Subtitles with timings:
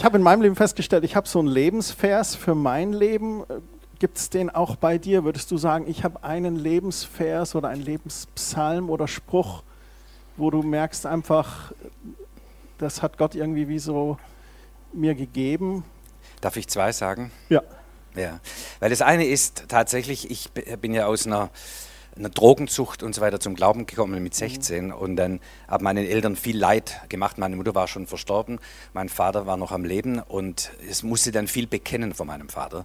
[0.00, 3.44] ich habe in meinem Leben festgestellt, ich habe so einen Lebensvers für mein Leben.
[3.98, 5.24] Gibt es den auch bei dir?
[5.24, 9.62] Würdest du sagen, ich habe einen Lebensvers oder einen Lebenspsalm oder Spruch,
[10.38, 11.72] wo du merkst einfach,
[12.78, 14.16] das hat Gott irgendwie wie so
[14.94, 15.84] mir gegeben?
[16.40, 17.30] Darf ich zwei sagen?
[17.50, 17.60] Ja.
[18.16, 18.40] Ja,
[18.78, 21.50] weil das eine ist tatsächlich, ich bin ja aus einer,
[22.16, 24.92] einer Drogenzucht und so weiter zum Glauben gekommen mit 16 mhm.
[24.92, 27.38] und dann haben meine Eltern viel Leid gemacht.
[27.38, 28.58] Meine Mutter war schon verstorben,
[28.92, 32.84] mein Vater war noch am Leben und es musste dann viel bekennen von meinem Vater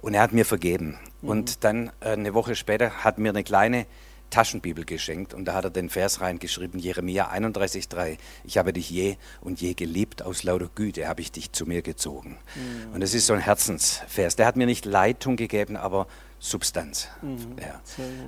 [0.00, 0.98] und er hat mir vergeben.
[1.20, 1.28] Mhm.
[1.28, 3.86] Und dann äh, eine Woche später hat mir eine kleine
[4.32, 8.16] Taschenbibel geschenkt und da hat er den Vers reingeschrieben, Jeremia 31,3.
[8.44, 11.82] Ich habe dich je und je geliebt, aus lauter Güte habe ich dich zu mir
[11.82, 12.38] gezogen.
[12.56, 12.94] Mhm.
[12.94, 14.34] Und das ist so ein Herzensvers.
[14.36, 16.06] Der hat mir nicht Leitung gegeben, aber
[16.42, 17.06] Substanz.
[17.22, 17.56] Mhm.
[17.60, 17.80] Ja.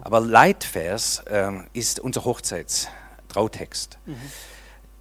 [0.02, 3.98] Aber Leitvers äh, ist unser Hochzeitstrautext.
[4.06, 4.16] Mhm.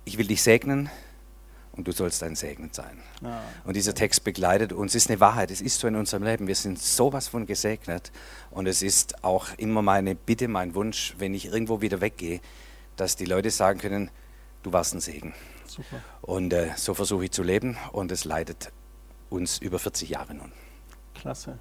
[0.03, 0.89] Ich will dich segnen,
[1.75, 2.99] und du sollst ein Segen sein.
[3.23, 6.47] Ah, und dieser Text begleitet uns, ist eine Wahrheit, es ist so in unserem Leben.
[6.47, 8.11] Wir sind sowas von gesegnet
[8.51, 12.41] und es ist auch immer meine Bitte, mein Wunsch, wenn ich irgendwo wieder weggehe,
[12.95, 14.11] dass die Leute sagen können,
[14.61, 15.33] du warst ein Segen.
[15.67, 16.01] Super.
[16.21, 18.71] Und äh, so versuche ich zu leben und es leitet
[19.31, 20.51] uns über 40 Jahre nun.
[21.15, 21.57] Klasse,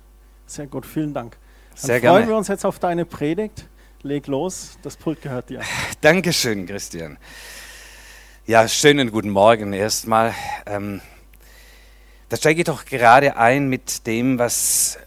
[0.46, 1.36] sehr gut, vielen Dank.
[1.70, 2.28] Dann sehr freuen gerne.
[2.28, 3.66] wir uns jetzt auf deine Predigt.
[4.02, 5.60] Leg los, das Pult gehört dir.
[6.00, 7.18] Dankeschön, Christian.
[8.46, 10.34] Ja, schönen guten Morgen erstmal.
[10.66, 11.00] Ähm,
[12.28, 14.98] da steige ich doch gerade ein mit dem, was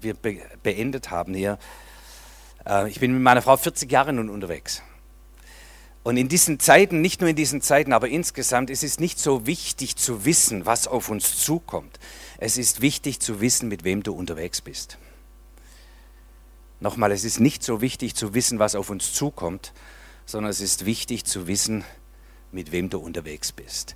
[0.00, 1.58] wir be beendet haben hier.
[2.66, 4.82] Äh, ich bin mit meiner Frau 40 Jahre nun unterwegs.
[6.02, 9.46] Und in diesen Zeiten, nicht nur in diesen Zeiten, aber insgesamt ist es nicht so
[9.46, 11.98] wichtig zu wissen, was auf uns zukommt.
[12.42, 14.96] Es ist wichtig zu wissen, mit wem du unterwegs bist.
[16.80, 19.74] Nochmal, es ist nicht so wichtig zu wissen, was auf uns zukommt,
[20.24, 21.84] sondern es ist wichtig zu wissen,
[22.50, 23.94] mit wem du unterwegs bist.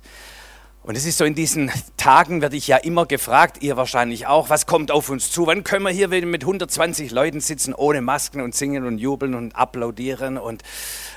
[0.83, 4.51] Und es ist so, in diesen Tagen werde ich ja immer gefragt, ihr wahrscheinlich auch,
[4.51, 5.47] was kommt auf uns zu?
[5.47, 9.33] Wann können wir hier wieder mit 120 Leuten sitzen, ohne Masken und singen und jubeln
[9.33, 10.61] und applaudieren und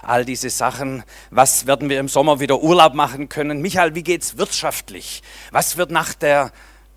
[0.00, 1.04] all diese Sachen?
[1.30, 3.60] Was werden wir im Sommer wieder Urlaub machen können?
[3.60, 5.22] Michael, wie geht's wirtschaftlich?
[5.50, 6.50] Was wird nach der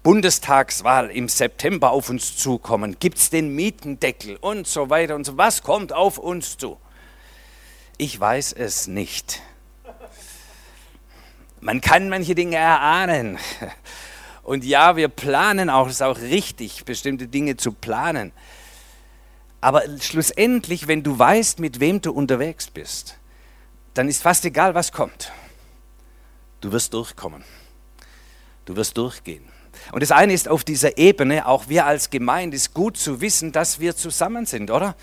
[0.04, 2.98] Bundestagswahl im September auf uns zukommen?
[3.00, 5.38] Gibt es den Mietendeckel und so weiter und so?
[5.38, 6.78] Was kommt auf uns zu?
[7.98, 9.42] Ich weiß es nicht.
[11.60, 13.38] Man kann manche Dinge erahnen.
[14.44, 18.32] Und ja, wir planen auch, es ist auch richtig, bestimmte Dinge zu planen.
[19.62, 23.18] Aber schlussendlich, wenn du weißt, mit wem du unterwegs bist,
[23.94, 25.32] dann ist fast egal, was kommt.
[26.62, 27.44] Du wirst durchkommen.
[28.66, 29.44] Du wirst durchgehen.
[29.92, 33.52] Und das eine ist auf dieser Ebene, auch wir als Gemeinde, ist gut zu wissen,
[33.52, 34.96] dass wir zusammen sind, oder?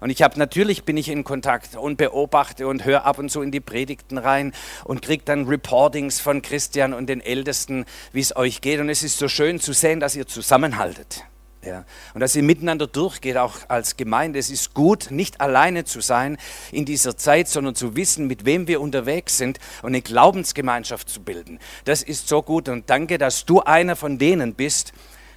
[0.00, 3.40] Und ich habe natürlich bin ich in Kontakt und beobachte und höre ab und zu
[3.40, 4.52] in die Predigten rein
[4.84, 8.80] und kriege dann Reportings von Christian und den Ältesten, wie es euch geht.
[8.80, 11.24] Und es ist so schön zu sehen, dass ihr zusammenhaltet.
[11.64, 11.84] Ja.
[12.12, 14.38] Und dass ihr miteinander durchgeht, auch als Gemeinde.
[14.38, 16.36] Es ist gut, nicht alleine zu sein
[16.72, 21.22] in dieser Zeit, sondern zu wissen, mit wem wir unterwegs sind und eine Glaubensgemeinschaft zu
[21.22, 21.58] bilden.
[21.84, 24.92] Das ist so gut und danke, dass du einer von denen bist,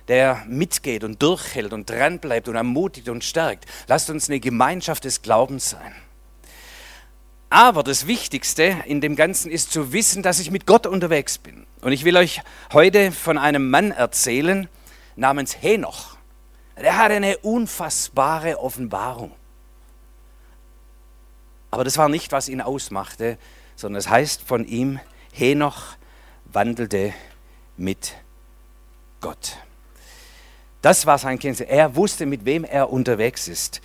[0.07, 3.65] der mitgeht und durchhält und dranbleibt und ermutigt und stärkt.
[3.87, 5.95] Lasst uns eine Gemeinschaft des Glaubens sein.
[7.49, 11.65] Aber das Wichtigste in dem Ganzen ist zu wissen, dass ich mit Gott unterwegs bin.
[11.81, 12.41] Und ich will euch
[12.73, 14.67] heute von einem Mann erzählen
[15.15, 16.16] namens Henoch.
[16.81, 19.31] Der hatte eine unfassbare Offenbarung.
[21.71, 23.37] Aber das war nicht, was ihn ausmachte,
[23.75, 24.99] sondern es heißt von ihm,
[25.33, 25.95] Henoch
[26.45, 27.13] wandelte
[27.77, 28.15] mit
[29.21, 29.57] Gott.
[30.81, 31.59] Das war sein Kind.
[31.61, 33.81] Er wusste, mit wem er unterwegs ist.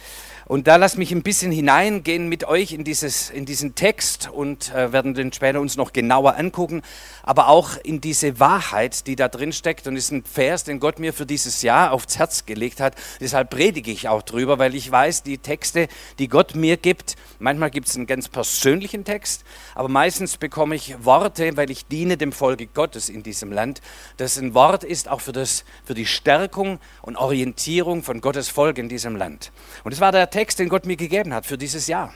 [0.52, 4.70] Und da lasst mich ein bisschen hineingehen mit euch in, dieses, in diesen Text und
[4.74, 6.82] äh, werden den später uns noch genauer angucken,
[7.22, 9.86] aber auch in diese Wahrheit, die da drin steckt.
[9.86, 12.96] Und ist ein Vers, den Gott mir für dieses Jahr aufs Herz gelegt hat.
[13.18, 15.88] Deshalb predige ich auch drüber, weil ich weiß, die Texte,
[16.18, 19.44] die Gott mir gibt, manchmal gibt es einen ganz persönlichen Text,
[19.74, 23.80] aber meistens bekomme ich Worte, weil ich diene dem Volke Gottes in diesem Land,
[24.18, 28.76] das ein Wort ist auch für, das, für die Stärkung und Orientierung von Gottes Volk
[28.76, 29.50] in diesem Land.
[29.82, 32.12] Und es war der Text, den Gott mir gegeben hat für dieses Jahr.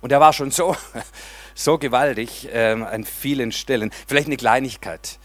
[0.00, 0.76] Und er war schon so,
[1.54, 3.90] so gewaltig ähm, an vielen Stellen.
[4.06, 5.18] Vielleicht eine Kleinigkeit.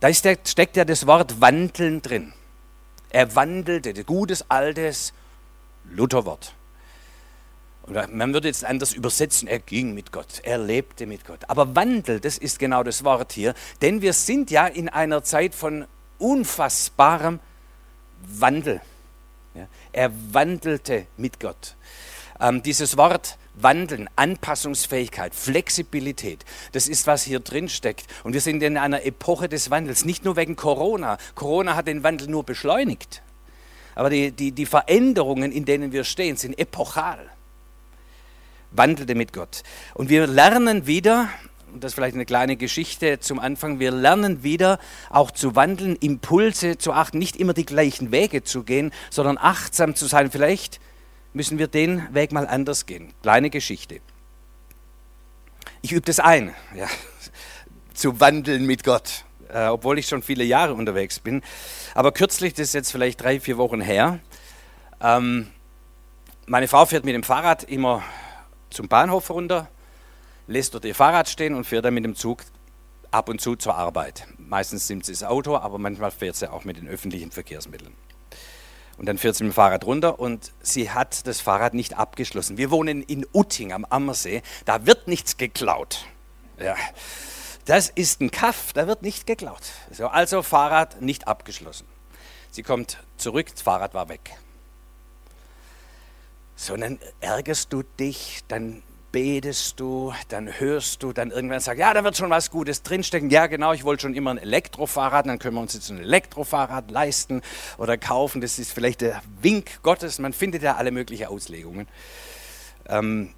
[0.00, 2.32] Da der, steckt ja das Wort wandeln drin.
[3.10, 5.12] Er wandelte, gutes altes
[5.90, 6.52] Lutherwort.
[7.86, 11.40] Und man würde jetzt anders übersetzen, er ging mit Gott, er lebte mit Gott.
[11.46, 15.54] Aber Wandel, das ist genau das Wort hier, denn wir sind ja in einer Zeit
[15.54, 15.86] von
[16.18, 17.38] unfassbarem
[18.22, 18.80] Wandel.
[19.56, 21.76] Ja, er wandelte mit Gott.
[22.40, 28.04] Ähm, dieses Wort Wandeln, Anpassungsfähigkeit, Flexibilität, das ist, was hier drin steckt.
[28.22, 31.16] Und wir sind in einer Epoche des Wandels, nicht nur wegen Corona.
[31.34, 33.22] Corona hat den Wandel nur beschleunigt.
[33.94, 37.18] Aber die, die, die Veränderungen, in denen wir stehen, sind epochal.
[38.72, 39.62] Wandelte mit Gott.
[39.94, 41.30] Und wir lernen wieder,
[41.80, 44.78] das ist vielleicht eine kleine Geschichte zum Anfang, wir lernen wieder
[45.10, 49.94] auch zu wandeln, Impulse zu achten, nicht immer die gleichen Wege zu gehen, sondern achtsam
[49.94, 50.30] zu sein.
[50.30, 50.80] Vielleicht
[51.32, 53.12] müssen wir den Weg mal anders gehen.
[53.22, 54.00] Kleine Geschichte.
[55.82, 56.88] Ich übe das ein, ja,
[57.94, 61.42] zu wandeln mit Gott, äh, obwohl ich schon viele Jahre unterwegs bin.
[61.94, 64.18] Aber kürzlich, das ist jetzt vielleicht drei, vier Wochen her,
[65.00, 65.48] ähm,
[66.46, 68.02] meine Frau fährt mit dem Fahrrad immer
[68.70, 69.68] zum Bahnhof runter,
[70.46, 72.44] lässt dort ihr Fahrrad stehen und fährt dann mit dem Zug
[73.10, 74.26] ab und zu zur Arbeit.
[74.38, 77.92] Meistens nimmt sie das Auto, aber manchmal fährt sie auch mit den öffentlichen Verkehrsmitteln.
[78.98, 82.56] Und dann fährt sie mit dem Fahrrad runter und sie hat das Fahrrad nicht abgeschlossen.
[82.56, 86.06] Wir wohnen in Utting am Ammersee, da wird nichts geklaut.
[86.58, 86.76] Ja.
[87.66, 89.62] Das ist ein Kaff, da wird nicht geklaut.
[89.90, 91.86] So, also Fahrrad nicht abgeschlossen.
[92.50, 94.38] Sie kommt zurück, das Fahrrad war weg.
[96.54, 98.82] So, dann ärgerst du dich, dann
[99.16, 103.30] betest du, dann hörst du, dann irgendwann sagst, ja, da wird schon was Gutes drinstecken.
[103.30, 106.90] Ja, genau, ich wollte schon immer ein Elektrofahrrad, dann können wir uns jetzt ein Elektrofahrrad
[106.90, 107.40] leisten
[107.78, 108.42] oder kaufen.
[108.42, 110.18] Das ist vielleicht der Wink Gottes.
[110.18, 111.88] Man findet ja alle möglichen Auslegungen.
[112.90, 113.32] Ähm,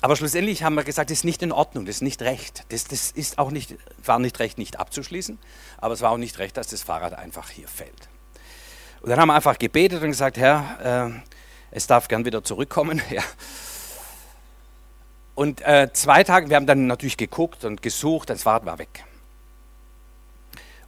[0.00, 2.64] aber schlussendlich haben wir gesagt, das ist nicht in Ordnung, das ist nicht recht.
[2.70, 5.38] Das, das ist auch nicht, war nicht recht, nicht abzuschließen,
[5.76, 8.08] aber es war auch nicht recht, dass das Fahrrad einfach hier fällt.
[9.02, 11.20] Und dann haben wir einfach gebetet und gesagt, Herr, äh,
[11.72, 13.02] es darf gern wieder zurückkommen.
[13.10, 13.22] Ja.
[15.36, 19.04] Und äh, zwei Tage, wir haben dann natürlich geguckt und gesucht, das Fahrrad war weg.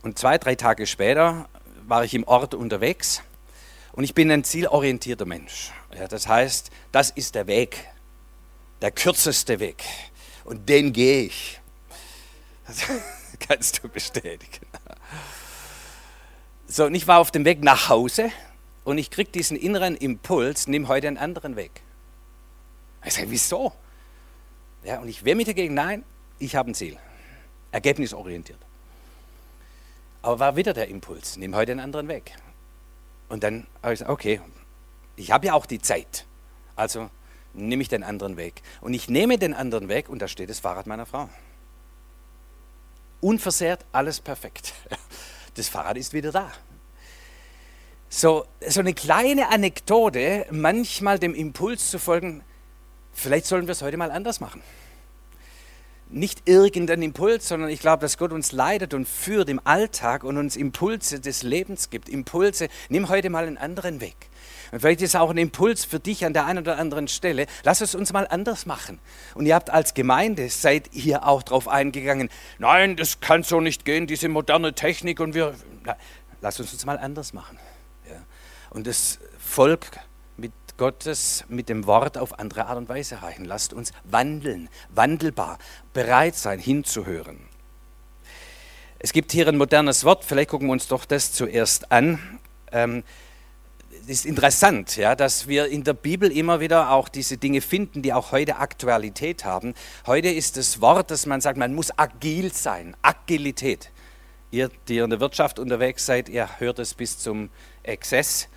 [0.03, 1.47] Und zwei, drei Tage später
[1.87, 3.23] war ich im Ort unterwegs
[3.93, 5.71] und ich bin ein zielorientierter Mensch.
[5.95, 7.89] Ja, das heißt, das ist der Weg,
[8.81, 9.85] der kürzeste Weg
[10.45, 11.61] und den gehe ich.
[12.67, 12.79] Das
[13.47, 14.67] kannst du bestätigen.
[16.67, 18.31] So, und ich war auf dem Weg nach Hause
[18.85, 21.83] und ich kriege diesen inneren Impuls, nimm heute einen anderen Weg.
[23.05, 23.75] Ich sage, wieso?
[24.89, 26.03] Ja, und ich wehre mich dagegen, nein,
[26.39, 26.97] ich habe ein Ziel.
[27.73, 28.59] Ergebnisorientiert.
[30.23, 32.33] Aber war wieder der Impuls, nimm heute einen anderen Weg.
[33.29, 34.41] Und dann habe ich gesagt, okay,
[35.17, 36.25] ich habe ja auch die Zeit.
[36.75, 37.11] Also
[37.53, 38.63] nehme ich den anderen Weg.
[38.81, 41.29] Und ich nehme den anderen Weg und da steht das Fahrrad meiner Frau.
[43.21, 44.73] Unversehrt, alles perfekt.
[45.55, 46.53] Das Fahrrad ist wieder da.
[48.09, 52.45] So, so eine kleine Anekdote, manchmal dem Impuls zu folgen,
[53.19, 54.63] Vielleicht sollen wir es heute mal anders machen.
[56.11, 60.39] Nicht irgendein Impuls, sondern ich glaube, dass Gott uns leidet und führt im Alltag und
[60.39, 62.09] uns Impulse des Lebens gibt.
[62.09, 64.17] Impulse, nimm heute mal einen anderen Weg.
[64.71, 67.47] Und vielleicht ist auch ein Impuls für dich an der einen oder anderen Stelle.
[67.65, 69.01] Lass es uns mal anders machen.
[69.35, 73.85] Und ihr habt als Gemeinde, seid ihr auch darauf eingegangen, nein, das kann so nicht
[73.85, 75.55] gehen, diese moderne Technik und wir,
[75.85, 75.97] na,
[76.41, 77.59] lass uns uns mal anders machen.
[78.09, 78.23] Ja.
[78.71, 79.91] Und das Volk
[80.79, 83.45] Gottes mit dem Wort auf andere Art und Weise erreichen.
[83.45, 85.59] Lasst uns wandeln, wandelbar,
[85.93, 87.39] bereit sein, hinzuhören.
[88.99, 92.19] Es gibt hier ein modernes Wort, vielleicht gucken wir uns doch das zuerst an.
[92.73, 93.05] Ähm,
[94.09, 98.13] ist interessant, ja, dass wir in der Bibel immer wieder auch diese Dinge finden, die
[98.13, 99.75] auch heute Aktualität haben.
[100.07, 103.91] Heute ist das Wort, dass man sagt, man muss agil sein, Agilität.
[104.51, 107.51] Ihr, die in der Wirtschaft unterwegs seid, ihr hört es bis zum
[107.83, 108.49] Exzess,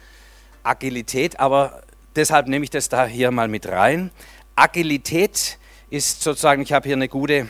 [0.63, 1.83] Agilität, aber
[2.15, 4.11] deshalb nehme ich das da hier mal mit rein.
[4.55, 5.57] Agilität
[5.89, 7.49] ist sozusagen, ich habe hier eine gute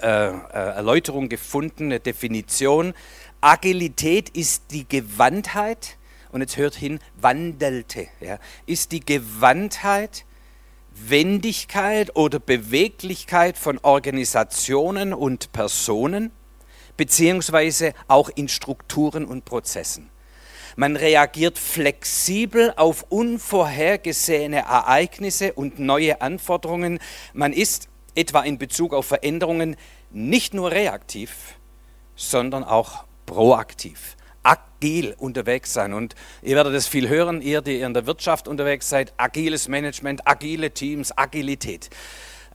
[0.00, 2.94] äh, äh, Erläuterung gefunden, eine Definition.
[3.40, 5.96] Agilität ist die Gewandtheit,
[6.32, 10.24] und jetzt hört hin, wandelte, ja, ist die Gewandtheit,
[10.94, 16.30] Wendigkeit oder Beweglichkeit von Organisationen und Personen,
[16.96, 20.10] beziehungsweise auch in Strukturen und Prozessen.
[20.76, 27.00] Man reagiert flexibel auf unvorhergesehene Ereignisse und neue Anforderungen.
[27.32, 29.76] Man ist etwa in Bezug auf Veränderungen
[30.10, 31.56] nicht nur reaktiv,
[32.14, 34.16] sondern auch proaktiv
[34.46, 35.92] agil unterwegs sein.
[35.92, 40.26] Und ihr werdet es viel hören, ihr, die in der Wirtschaft unterwegs seid, agiles Management,
[40.26, 41.90] agile Teams, Agilität.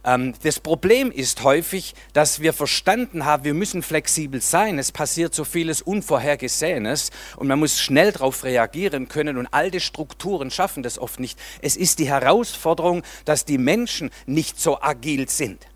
[0.04, 4.80] Ähm, das Problem ist häufig, dass wir verstanden haben, wir müssen flexibel sein.
[4.80, 10.52] Es passiert so vieles Unvorhergesehenes und man muss schnell darauf reagieren können und alte Strukturen
[10.52, 11.40] schaffen das oft nicht.
[11.62, 15.68] Es ist die Herausforderung, dass die Menschen nicht so agil sind.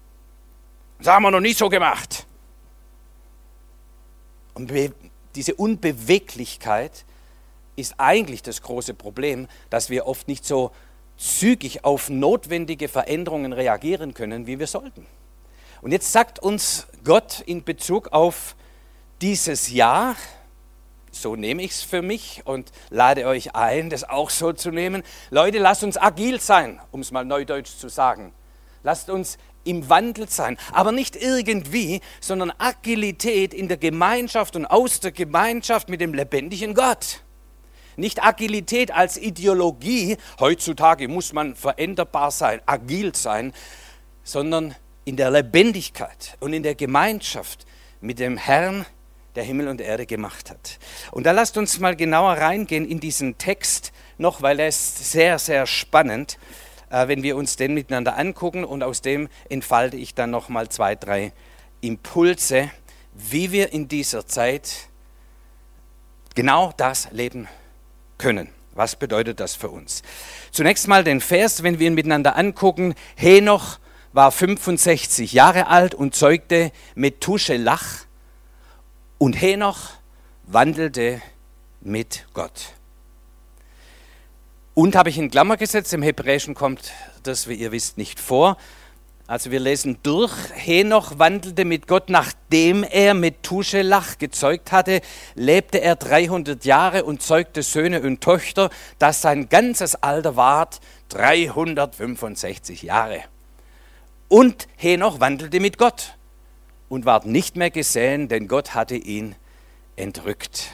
[0.99, 2.25] Das haben wir noch nicht so gemacht.
[4.53, 4.71] Und
[5.35, 7.03] diese Unbeweglichkeit
[7.75, 10.71] ist eigentlich das große Problem, dass wir oft nicht so
[11.17, 15.05] zügig auf notwendige Veränderungen reagieren können, wie wir sollten.
[15.81, 18.55] Und jetzt sagt uns Gott in Bezug auf
[19.21, 20.15] dieses Jahr,
[21.11, 25.03] so nehme ich es für mich und lade euch ein, das auch so zu nehmen.
[25.29, 28.33] Leute, lasst uns agil sein, um es mal neudeutsch zu sagen.
[28.83, 34.99] Lasst uns im Wandel sein, aber nicht irgendwie, sondern Agilität in der Gemeinschaft und aus
[34.99, 37.21] der Gemeinschaft mit dem lebendigen Gott.
[37.97, 43.53] Nicht Agilität als Ideologie, heutzutage muss man veränderbar sein, agil sein,
[44.23, 44.75] sondern
[45.05, 47.65] in der Lebendigkeit und in der Gemeinschaft
[48.01, 48.85] mit dem Herrn,
[49.35, 50.79] der Himmel und Erde gemacht hat.
[51.11, 55.39] Und da lasst uns mal genauer reingehen in diesen Text noch, weil er ist sehr,
[55.39, 56.37] sehr spannend,
[56.89, 60.69] äh, wenn wir uns den miteinander angucken und aus dem entfalte ich dann noch mal
[60.69, 61.33] zwei, drei
[61.81, 62.71] Impulse,
[63.13, 64.87] wie wir in dieser Zeit
[66.33, 67.47] genau das leben
[68.17, 68.49] können.
[68.73, 70.03] Was bedeutet das für uns?
[70.51, 72.93] Zunächst mal den Vers, wenn wir ihn miteinander angucken.
[73.15, 73.79] Henoch
[74.11, 78.05] war 65 Jahre alt und zeugte Methuselach
[79.17, 79.91] und Henoch
[80.43, 81.21] wandelte
[81.81, 82.73] mit Gott.
[84.73, 86.91] Und habe ich in Klammer gesetzt, im Hebräischen kommt
[87.23, 88.57] das, wie ihr wisst, nicht vor.
[89.27, 95.01] Also wir lesen durch, Henoch wandelte mit Gott, nachdem er mit Tuschelach gezeugt hatte,
[95.33, 100.79] lebte er 300 Jahre und zeugte Söhne und Töchter, dass sein ganzes Alter ward
[101.09, 103.23] 365 Jahre.
[104.27, 106.15] Und Henoch wandelte mit Gott
[106.87, 109.35] und ward nicht mehr gesehen, denn Gott hatte ihn
[109.95, 110.69] entrückt.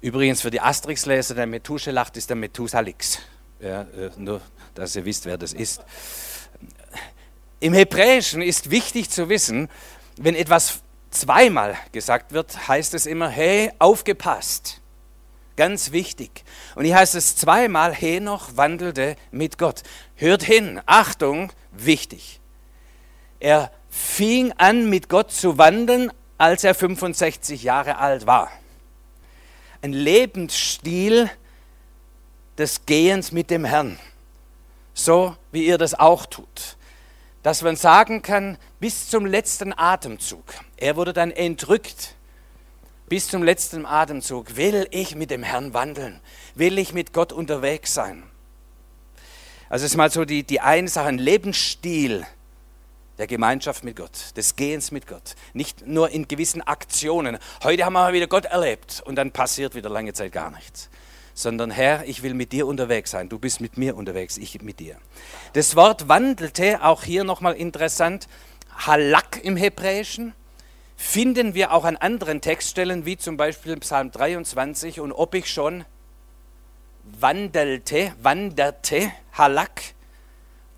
[0.00, 3.20] Übrigens für die Asterix-Leser, der Methuselach ist der Methusalix.
[3.60, 4.40] Ja, äh, nur,
[4.74, 5.80] dass ihr wisst, wer das ist.
[7.60, 9.68] Im Hebräischen ist wichtig zu wissen,
[10.16, 10.80] wenn etwas
[11.10, 14.80] zweimal gesagt wird, heißt es immer, hey, aufgepasst.
[15.56, 16.44] Ganz wichtig.
[16.74, 19.82] Und hier heißt es zweimal, Henoch wandelte mit Gott.
[20.16, 22.40] Hört hin, Achtung, wichtig.
[23.38, 28.50] Er fing an, mit Gott zu wandeln, als er 65 Jahre alt war.
[29.82, 31.30] Ein Lebensstil
[32.58, 33.98] des Gehens mit dem Herrn.
[34.92, 36.76] So wie ihr das auch tut
[37.44, 40.42] dass man sagen kann, bis zum letzten Atemzug,
[40.78, 42.14] er wurde dann entrückt,
[43.06, 46.20] bis zum letzten Atemzug will ich mit dem Herrn wandeln,
[46.54, 48.22] will ich mit Gott unterwegs sein.
[49.68, 52.26] Also es ist mal so die, die eine Sache, ein Lebensstil
[53.18, 55.36] der Gemeinschaft mit Gott, des Gehens mit Gott.
[55.52, 57.38] Nicht nur in gewissen Aktionen.
[57.62, 60.88] Heute haben wir mal wieder Gott erlebt und dann passiert wieder lange Zeit gar nichts
[61.34, 63.28] sondern Herr, ich will mit dir unterwegs sein.
[63.28, 64.96] Du bist mit mir unterwegs, ich mit dir.
[65.52, 68.28] Das Wort wandelte, auch hier nochmal interessant,
[68.78, 70.32] Halak im Hebräischen,
[70.96, 75.84] finden wir auch an anderen Textstellen, wie zum Beispiel Psalm 23 und ob ich schon
[77.20, 79.94] wandelte, wanderte, Halak,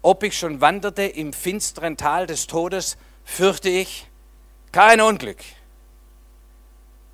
[0.02, 4.06] ob ich schon wanderte im finsteren Tal des Todes, fürchte ich
[4.72, 5.38] kein Unglück.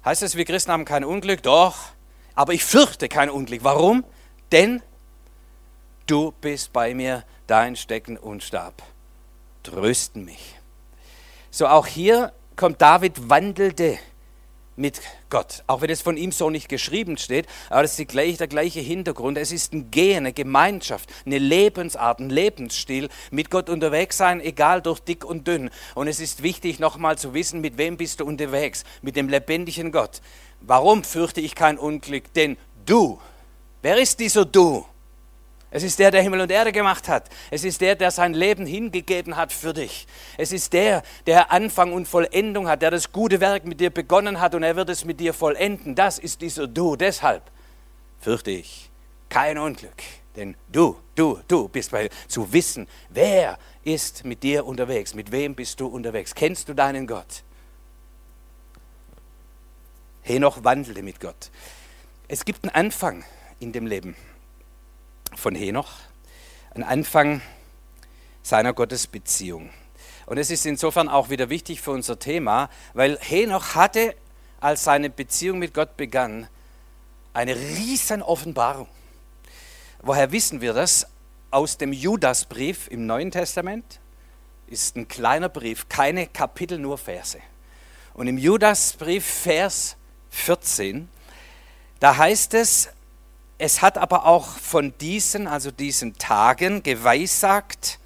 [0.05, 1.43] Heißt es, wir Christen haben kein Unglück?
[1.43, 1.77] Doch,
[2.35, 3.65] aber ich fürchte kein Unglück.
[3.65, 4.05] Warum?
[4.51, 4.83] Denn
[6.07, 8.83] du bist bei mir, dein Stecken und Stab
[9.63, 10.57] trösten mich.
[11.51, 13.99] So auch hier kommt David wandelte
[14.77, 15.63] mit Gott.
[15.67, 18.81] Auch wenn es von ihm so nicht geschrieben steht, aber es ist gleich, der gleiche
[18.81, 19.37] Hintergrund.
[19.37, 24.81] Es ist ein Gehen, eine Gemeinschaft, eine Lebensart, ein Lebensstil, mit Gott unterwegs sein, egal
[24.81, 25.71] durch dick und dünn.
[25.95, 28.85] Und es ist wichtig, nochmal zu wissen, mit wem bist du unterwegs?
[29.03, 30.23] Mit dem lebendigen Gott.
[30.67, 32.33] Warum fürchte ich kein Unglück?
[32.35, 33.19] Denn du,
[33.83, 34.85] wer ist dieser du?
[35.75, 37.31] Es ist der, der Himmel und Erde gemacht hat.
[37.51, 40.07] Es ist der, der sein Leben hingegeben hat für dich.
[40.37, 44.39] Es ist der, der Anfang und Vollendung hat, der das gute Werk mit dir begonnen
[44.39, 45.95] hat und er wird es mit dir vollenden.
[45.95, 46.95] Das ist dieser Du.
[46.95, 47.43] Deshalb
[48.21, 48.91] fürchte ich
[49.31, 50.03] kein Unglück.
[50.37, 55.55] Denn du, du, du bist bei zu wissen, wer ist mit dir unterwegs, mit wem
[55.55, 56.35] bist du unterwegs.
[56.35, 57.43] Kennst du deinen Gott?
[60.23, 61.51] Henoch wandelte mit Gott.
[62.29, 63.25] Es gibt einen Anfang
[63.59, 64.17] in dem Leben
[65.35, 65.91] von Henoch,
[66.71, 67.43] einen Anfang
[68.43, 69.71] seiner Gottesbeziehung.
[70.27, 74.15] Und es ist insofern auch wieder wichtig für unser Thema, weil Henoch hatte,
[74.61, 76.49] als seine Beziehung mit Gott begann,
[77.35, 78.89] eine riesen Offenbarung.
[80.01, 81.07] Woher wissen wir das?
[81.51, 84.01] Aus dem Judasbrief im Neuen Testament
[84.69, 87.39] ist ein kleiner Brief, keine Kapitel, nur Verse.
[88.15, 89.97] Und im Judasbrief Vers
[90.33, 91.09] 14,
[92.01, 92.89] da heißt es,
[93.59, 98.01] es hat aber auch von diesen, also diesen Tagen, geweissagt,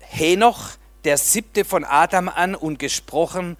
[0.00, 0.70] Henoch,
[1.04, 3.56] der siebte von Adam an, und gesprochen,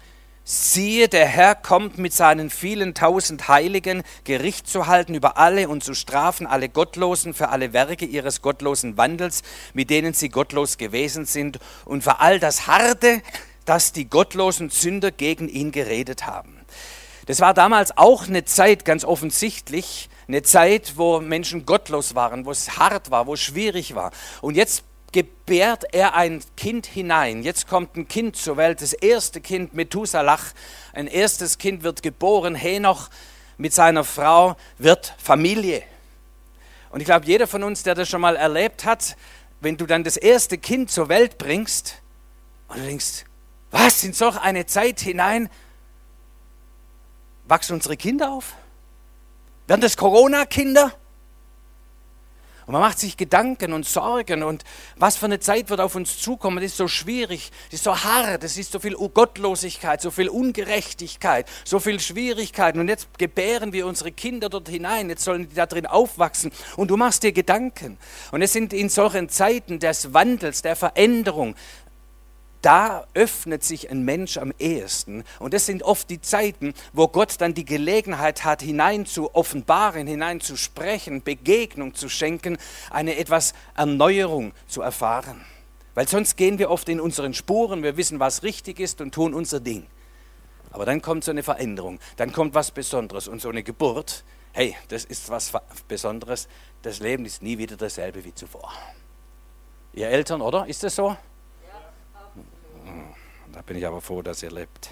[0.49, 5.83] Siehe, der Herr kommt mit seinen vielen tausend Heiligen, Gericht zu halten über alle und
[5.83, 9.43] zu strafen alle Gottlosen für alle Werke ihres gottlosen Wandels,
[9.73, 13.21] mit denen sie gottlos gewesen sind, und für all das Harte,
[13.65, 16.56] das die gottlosen Sünder gegen ihn geredet haben.
[17.27, 22.51] Das war damals auch eine Zeit, ganz offensichtlich, eine Zeit, wo Menschen gottlos waren, wo
[22.51, 24.11] es hart war, wo es schwierig war.
[24.41, 27.43] Und jetzt gebärt er ein Kind hinein.
[27.43, 30.39] Jetzt kommt ein Kind zur Welt, das erste Kind, Methuselah.
[30.93, 33.09] Ein erstes Kind wird geboren, Henoch
[33.57, 35.83] mit seiner Frau wird Familie.
[36.91, 39.17] Und ich glaube, jeder von uns, der das schon mal erlebt hat,
[39.59, 41.95] wenn du dann das erste Kind zur Welt bringst
[42.69, 43.25] und du denkst,
[43.71, 45.49] was, in solch eine Zeit hinein
[47.47, 48.53] wachsen unsere Kinder auf?
[49.67, 50.93] Werden das Corona-Kinder?
[52.67, 54.65] Und man macht sich Gedanken und Sorgen und
[54.97, 56.57] was für eine Zeit wird auf uns zukommen.
[56.57, 60.27] Das ist so schwierig, das ist so hart, es ist so viel Gottlosigkeit, so viel
[60.27, 62.81] Ungerechtigkeit, so viel Schwierigkeiten.
[62.81, 66.51] Und jetzt gebären wir unsere Kinder dort hinein, jetzt sollen die da drin aufwachsen.
[66.75, 67.97] Und du machst dir Gedanken.
[68.31, 71.55] Und es sind in solchen Zeiten des Wandels, der Veränderung,
[72.61, 75.23] da öffnet sich ein Mensch am ehesten.
[75.39, 80.07] Und das sind oft die Zeiten, wo Gott dann die Gelegenheit hat, hinein zu offenbaren,
[80.07, 82.57] hinein zu sprechen, Begegnung zu schenken,
[82.89, 85.45] eine etwas Erneuerung zu erfahren.
[85.95, 89.33] Weil sonst gehen wir oft in unseren Spuren, wir wissen, was richtig ist und tun
[89.33, 89.87] unser Ding.
[90.71, 94.23] Aber dann kommt so eine Veränderung, dann kommt was Besonderes und so eine Geburt.
[94.53, 95.51] Hey, das ist was
[95.87, 96.47] Besonderes.
[96.81, 98.71] Das Leben ist nie wieder dasselbe wie zuvor.
[99.93, 100.67] Ihr Eltern, oder?
[100.67, 101.17] Ist das so?
[103.53, 104.89] Da bin ich aber froh, dass ihr lebt.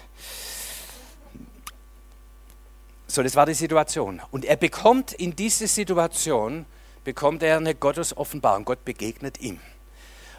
[3.06, 4.20] So, das war die Situation.
[4.30, 6.66] Und er bekommt in diese Situation,
[7.04, 8.64] bekommt er eine Gottesoffenbarung.
[8.64, 9.60] Gott begegnet ihm.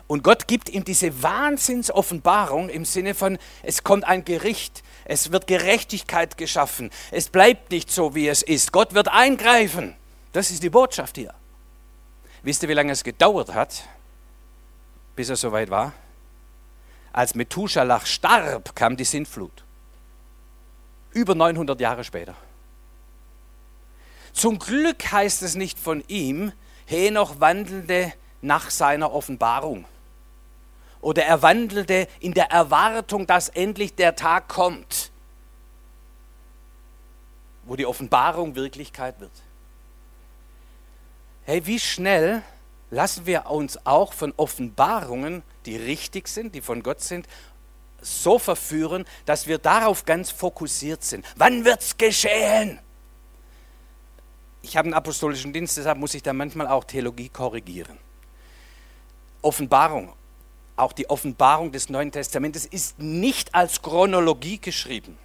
[0.08, 5.48] Und Gott gibt ihm diese Wahnsinnsoffenbarung im Sinne von, es kommt ein Gericht, es wird
[5.48, 8.72] Gerechtigkeit geschaffen, es bleibt nicht so, wie es ist.
[8.72, 9.96] Gott wird eingreifen.
[10.32, 11.34] Das ist die Botschaft hier.
[12.44, 13.84] Wisst ihr, wie lange es gedauert hat,
[15.16, 15.94] bis er soweit war?
[17.18, 19.64] Als Methuselah starb, kam die Sintflut.
[21.14, 22.36] Über 900 Jahre später.
[24.34, 26.52] Zum Glück heißt es nicht von ihm,
[26.86, 29.86] Henoch wandelte nach seiner Offenbarung.
[31.02, 35.10] Oder er wandelte in der Erwartung, dass endlich der Tag kommt,
[37.64, 39.32] wo die Offenbarung Wirklichkeit wird.
[41.46, 42.44] Hey, wie schnell
[42.92, 47.28] lassen wir uns auch von Offenbarungen, die richtig sind, die von Gott sind,
[48.02, 51.26] so verführen, dass wir darauf ganz fokussiert sind.
[51.36, 52.80] Wann wird es geschehen?
[54.62, 57.98] Ich habe einen apostolischen Dienst, deshalb muss ich da manchmal auch Theologie korrigieren.
[59.42, 60.14] Offenbarung,
[60.76, 65.18] auch die Offenbarung des Neuen Testamentes ist nicht als Chronologie geschrieben.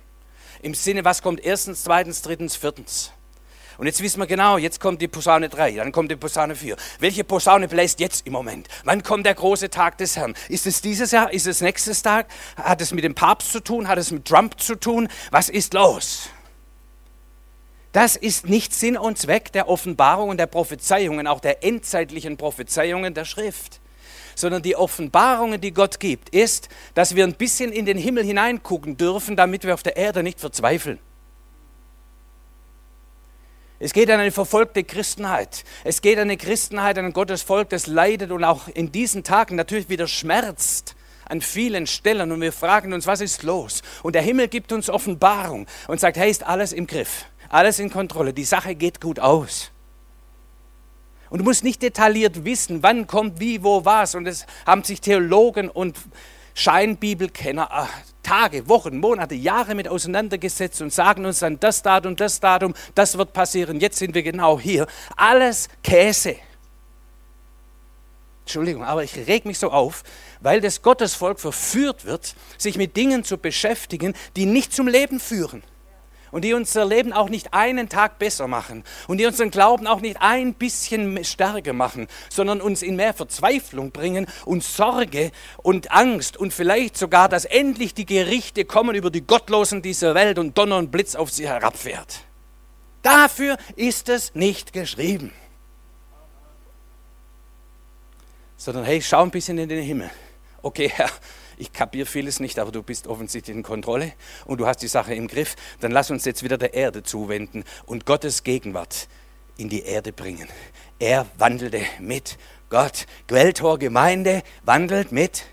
[0.60, 3.12] Im Sinne, was kommt erstens, zweitens, drittens, viertens
[3.82, 6.76] und jetzt wissen wir genau, jetzt kommt die Posaune 3, dann kommt die Posaune 4.
[7.00, 8.68] Welche Posaune bläst jetzt im Moment?
[8.84, 10.34] Wann kommt der große Tag des Herrn?
[10.48, 11.32] Ist es dieses Jahr?
[11.32, 12.28] Ist es nächstes Tag?
[12.54, 13.88] Hat es mit dem Papst zu tun?
[13.88, 15.08] Hat es mit Trump zu tun?
[15.32, 16.28] Was ist los?
[17.90, 23.24] Das ist nicht Sinn und Zweck der Offenbarungen, der Prophezeiungen, auch der endzeitlichen Prophezeiungen der
[23.24, 23.80] Schrift
[24.36, 28.96] sondern die Offenbarungen, die Gott gibt, ist, dass wir ein bisschen in den Himmel hineingucken
[28.96, 31.00] dürfen, damit wir auf der Erde nicht verzweifeln.
[33.84, 35.64] Es geht an eine verfolgte Christenheit.
[35.82, 39.24] Es geht an eine Christenheit, an ein Gottes Volk, das leidet und auch in diesen
[39.24, 40.94] Tagen natürlich wieder schmerzt
[41.28, 42.30] an vielen Stellen.
[42.30, 43.82] Und wir fragen uns, was ist los?
[44.04, 47.90] Und der Himmel gibt uns Offenbarung und sagt, hey, ist alles im Griff, alles in
[47.90, 49.72] Kontrolle, die Sache geht gut aus.
[51.28, 54.14] Und du musst nicht detailliert wissen, wann kommt wie, wo, was.
[54.14, 55.98] Und es haben sich Theologen und
[56.54, 57.88] Scheinbibelkenner ah,
[58.22, 63.18] Tage, Wochen, Monate, Jahre mit auseinandergesetzt und sagen uns dann das Datum, das Datum, das
[63.18, 64.86] wird passieren, jetzt sind wir genau hier.
[65.16, 66.36] Alles Käse.
[68.44, 70.02] Entschuldigung, aber ich reg mich so auf,
[70.40, 75.62] weil das Gottesvolk verführt wird, sich mit Dingen zu beschäftigen, die nicht zum Leben führen
[76.32, 80.00] und die unser Leben auch nicht einen Tag besser machen und die unseren Glauben auch
[80.00, 86.36] nicht ein bisschen stärker machen, sondern uns in mehr Verzweiflung bringen und Sorge und Angst
[86.36, 90.78] und vielleicht sogar, dass endlich die Gerichte kommen über die Gottlosen dieser Welt und Donner
[90.78, 92.24] und Blitz auf sie herabfährt.
[93.02, 95.32] Dafür ist es nicht geschrieben.
[98.56, 100.10] Sondern hey, schau ein bisschen in den Himmel.
[100.62, 101.10] Okay, Herr,
[101.56, 104.12] ich kapiere vieles nicht, aber du bist offensichtlich in Kontrolle
[104.44, 107.64] und du hast die Sache im Griff, dann lass uns jetzt wieder der Erde zuwenden
[107.86, 109.08] und Gottes Gegenwart
[109.56, 110.48] in die Erde bringen.
[110.98, 112.38] Er wandelte mit
[112.70, 113.06] Gott.
[113.28, 115.44] Quelltor Gemeinde wandelt mit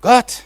[0.00, 0.44] Gott.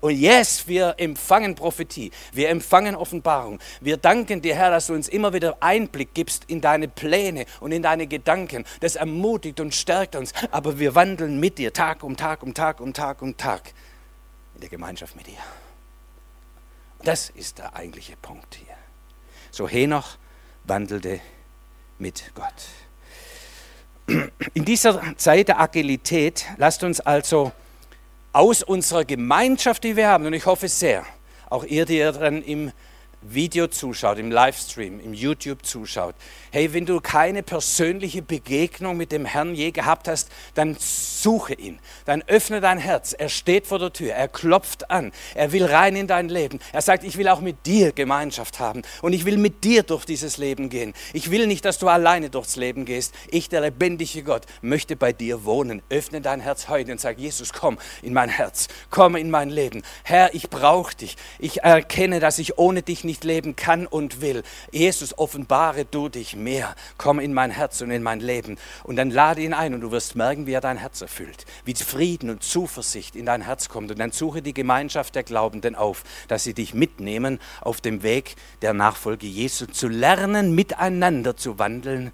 [0.00, 3.58] Und yes, wir empfangen Prophetie, wir empfangen Offenbarung.
[3.80, 7.72] Wir danken dir, Herr, dass du uns immer wieder Einblick gibst in deine Pläne und
[7.72, 8.64] in deine Gedanken.
[8.80, 10.32] Das ermutigt und stärkt uns.
[10.50, 13.72] Aber wir wandeln mit dir Tag um Tag um Tag um Tag um Tag
[14.56, 15.38] in der Gemeinschaft mit dir.
[17.04, 18.74] Das ist der eigentliche Punkt hier.
[19.50, 20.16] So Henoch
[20.64, 21.20] wandelte
[21.98, 22.54] mit Gott.
[24.54, 27.52] In dieser Zeit der Agilität lasst uns also
[28.32, 31.04] aus unserer Gemeinschaft, die wir haben, und ich hoffe sehr,
[31.50, 32.72] auch ihr, die ihr dann im
[33.22, 36.14] Video zuschaut, im Livestream, im YouTube zuschaut,
[36.52, 41.78] hey, wenn du keine persönliche Begegnung mit dem Herrn je gehabt hast, dann suche ihn,
[42.04, 43.12] dann öffne dein Herz.
[43.12, 46.60] Er steht vor der Tür, er klopft an, er will rein in dein Leben.
[46.72, 50.04] Er sagt, ich will auch mit dir Gemeinschaft haben und ich will mit dir durch
[50.04, 50.94] dieses Leben gehen.
[51.12, 53.14] Ich will nicht, dass du alleine durchs Leben gehst.
[53.30, 55.82] Ich, der lebendige Gott, möchte bei dir wohnen.
[55.90, 59.82] Öffne dein Herz heute und sag, Jesus, komm in mein Herz, komm in mein Leben.
[60.04, 61.16] Herr, ich brauche dich.
[61.38, 64.42] Ich erkenne, dass ich ohne dich nicht leben kann und will.
[64.70, 66.74] Jesus, offenbare du dich mehr.
[66.98, 68.58] Komm in mein Herz und in mein Leben.
[68.84, 71.46] Und dann lade ihn ein und du wirst merken, wie er dein Herz erfüllt.
[71.64, 73.90] Wie Frieden und Zuversicht in dein Herz kommt.
[73.90, 78.36] Und dann suche die Gemeinschaft der Glaubenden auf, dass sie dich mitnehmen auf dem Weg
[78.62, 82.12] der Nachfolge Jesu, zu lernen, miteinander zu wandeln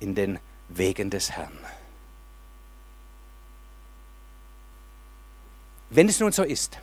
[0.00, 1.58] in den Wegen des Herrn.
[5.90, 6.78] Wenn es nun so ist,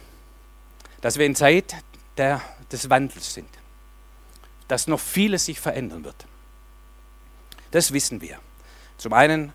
[1.01, 1.75] dass wir in Zeit
[2.17, 2.41] der,
[2.73, 3.47] des Wandels sind,
[4.67, 6.25] dass noch vieles sich verändern wird,
[7.71, 8.39] das wissen wir.
[8.97, 9.53] Zum einen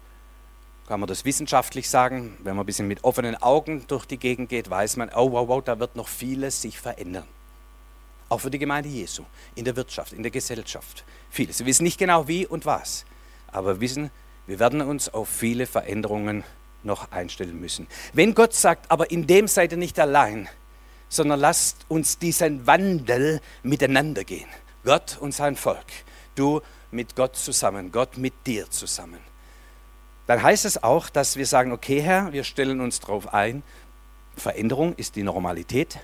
[0.87, 4.49] kann man das wissenschaftlich sagen, wenn man ein bisschen mit offenen Augen durch die Gegend
[4.49, 7.27] geht, weiß man, oh wow, wow, da wird noch vieles sich verändern.
[8.31, 11.05] Auch für die Gemeinde Jesu, in der Wirtschaft, in der Gesellschaft.
[11.31, 11.59] Vieles.
[11.59, 13.05] Wir wissen nicht genau wie und was,
[13.53, 14.11] aber wissen,
[14.47, 16.43] wir werden uns auf viele Veränderungen
[16.83, 17.87] noch einstellen müssen.
[18.13, 20.49] Wenn Gott sagt, aber in dem seid ihr nicht allein,
[21.09, 24.49] sondern lasst uns diesen Wandel miteinander gehen.
[24.85, 25.87] Gott und sein Volk.
[26.35, 29.21] Du mit Gott zusammen, Gott mit dir zusammen.
[30.27, 33.63] Dann heißt es auch, dass wir sagen, okay Herr, wir stellen uns darauf ein,
[34.37, 35.99] Veränderung ist die Normalität.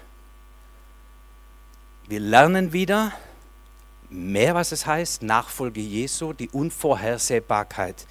[2.08, 3.12] Wir lernen wieder
[4.10, 8.06] mehr, was es heißt, Nachfolge Jesu, die Unvorhersehbarkeit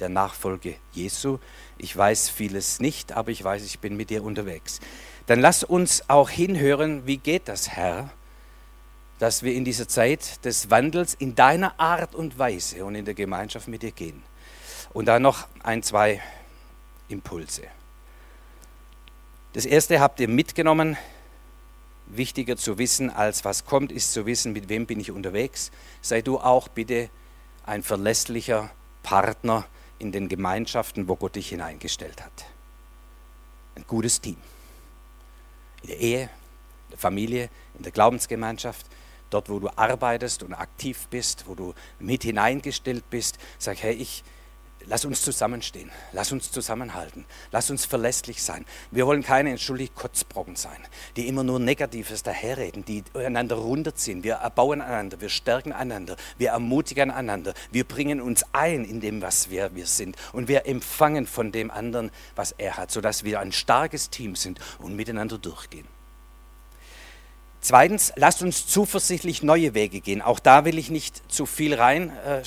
[0.00, 1.38] der Nachfolge Jesu.
[1.78, 4.80] Ich weiß vieles nicht, aber ich weiß, ich bin mit dir unterwegs.
[5.26, 8.10] Dann lass uns auch hinhören, wie geht das, Herr?
[9.18, 13.14] dass wir in dieser Zeit des Wandels in deiner Art und Weise und in der
[13.14, 14.22] Gemeinschaft mit dir gehen.
[14.92, 16.20] Und dann noch ein, zwei
[17.08, 17.62] Impulse.
[19.52, 20.96] Das erste habt ihr mitgenommen.
[22.06, 25.70] Wichtiger zu wissen, als was kommt, ist zu wissen, mit wem bin ich unterwegs.
[26.02, 27.08] Sei du auch bitte
[27.64, 28.70] ein verlässlicher
[29.02, 29.64] Partner
[29.98, 32.46] in den Gemeinschaften, wo Gott dich hineingestellt hat.
[33.76, 34.36] Ein gutes Team.
[35.82, 38.86] In der Ehe, in der Familie, in der Glaubensgemeinschaft,
[39.30, 44.22] dort wo du arbeitest und aktiv bist, wo du mit hineingestellt bist, sag, hey, ich,
[44.86, 48.64] lass uns zusammenstehen, lass uns zusammenhalten, lass uns verlässlich sein.
[48.90, 50.78] Wir wollen keine, entschuldigt, Kotzbrocken sein,
[51.16, 54.24] die immer nur Negatives daherreden, die einander runterziehen.
[54.24, 59.22] Wir erbauen einander, wir stärken einander, wir ermutigen einander, wir bringen uns ein in dem,
[59.22, 63.40] was wir, wir sind und wir empfangen von dem anderen, was er hat, sodass wir
[63.40, 65.93] ein starkes Team sind und miteinander durchgehen.
[67.66, 70.20] Zweitens, lasst uns zuversichtlich neue Wege gehen.
[70.20, 72.42] Auch da will ich nicht zu viel rein äh,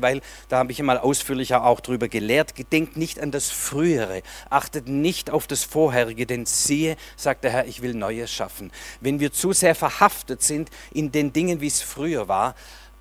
[0.00, 2.54] weil da habe ich einmal ausführlicher auch drüber gelehrt.
[2.54, 7.66] Gedenkt nicht an das Frühere, achtet nicht auf das Vorherige, denn siehe, sagt der Herr,
[7.66, 8.70] ich will Neues schaffen.
[9.00, 12.54] Wenn wir zu sehr verhaftet sind in den Dingen, wie es früher war,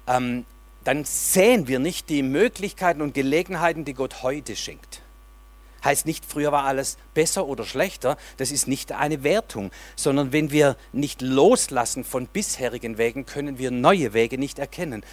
[0.08, 0.46] ähm,
[0.84, 5.03] dann sehen wir nicht die Möglichkeiten und Gelegenheiten, die Gott heute schenkt.
[5.84, 8.18] Heißt nicht, früher war alles besser oder schlechter.
[8.38, 13.70] Das ist nicht eine Wertung, sondern wenn wir nicht loslassen von bisherigen Wegen, können wir
[13.70, 15.04] neue Wege nicht erkennen.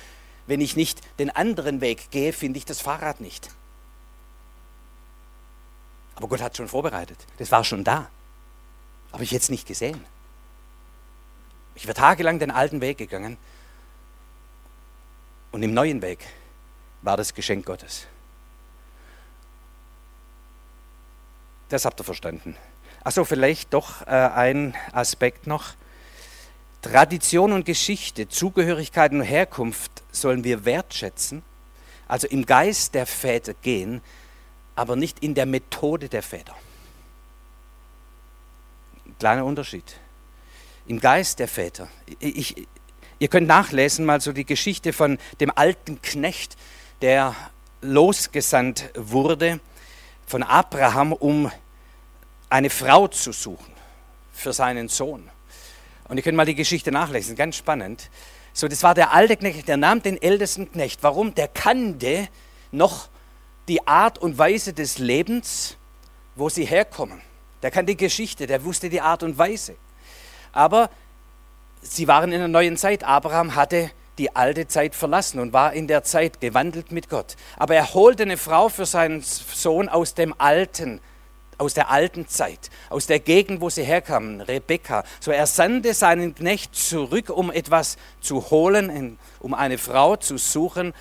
[0.46, 3.50] Wenn ich nicht den anderen Weg gehe, finde ich das Fahrrad nicht.
[6.14, 7.18] Aber Gott hat schon vorbereitet.
[7.38, 8.08] Das war schon da.
[9.12, 10.04] Habe ich jetzt nicht gesehen.
[11.74, 13.38] Ich war tagelang den alten Weg gegangen
[15.50, 16.26] und im neuen Weg
[17.02, 18.06] war das Geschenk Gottes.
[21.70, 22.56] Das habt ihr verstanden.
[23.02, 25.72] Achso, vielleicht doch äh, ein Aspekt noch.
[26.82, 31.42] Tradition und Geschichte, Zugehörigkeit und Herkunft sollen wir wertschätzen,
[32.08, 34.00] also im Geist der Väter gehen,
[34.74, 36.54] aber nicht in der Methode der Väter.
[39.18, 39.84] Kleiner Unterschied.
[40.86, 41.88] Im Geist der Väter.
[42.18, 42.66] Ich,
[43.18, 46.56] ihr könnt nachlesen mal so die Geschichte von dem alten Knecht,
[47.02, 47.36] der
[47.82, 49.60] losgesandt wurde
[50.30, 51.50] von Abraham, um
[52.48, 53.72] eine Frau zu suchen
[54.32, 55.28] für seinen Sohn.
[56.06, 58.10] Und ihr könnt mal die Geschichte nachlesen, ganz spannend.
[58.52, 61.02] So, das war der alte Knecht, der nahm den ältesten Knecht.
[61.02, 61.34] Warum?
[61.34, 62.28] Der kannte
[62.70, 63.08] noch
[63.66, 65.76] die Art und Weise des Lebens,
[66.36, 67.20] wo sie herkommen.
[67.62, 69.74] Der kannte die Geschichte, der wusste die Art und Weise.
[70.52, 70.90] Aber
[71.82, 73.02] sie waren in einer neuen Zeit.
[73.02, 77.36] Abraham hatte die alte Zeit verlassen und war in der Zeit gewandelt mit Gott.
[77.56, 81.00] Aber er holte eine Frau für seinen Sohn aus dem alten,
[81.58, 85.04] aus der alten Zeit, aus der Gegend, wo sie herkamen, Rebekka.
[85.20, 90.92] So er sandte seinen Knecht zurück, um etwas zu holen, um eine Frau zu suchen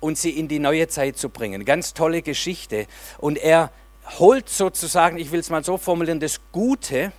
[0.00, 1.64] und sie in die neue Zeit zu bringen.
[1.64, 2.86] Ganz tolle Geschichte.
[3.18, 3.70] Und er
[4.18, 7.12] holt sozusagen, ich will es mal so formulieren, das Gute,